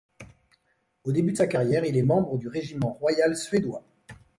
Au 1.03 1.11
début 1.11 1.33
de 1.33 1.37
sa 1.37 1.45
carrière, 1.45 1.85
il 1.85 1.95
est 1.95 2.01
membre 2.01 2.35
du 2.39 2.47
Régiment 2.47 2.93
Royal-Suédois. 2.93 3.83